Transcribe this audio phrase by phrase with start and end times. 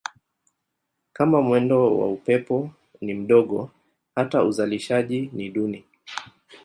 [1.13, 2.69] Kama mwendo wa upepo
[3.01, 3.69] ni mdogo
[4.15, 5.85] hata uzalishaji ni duni.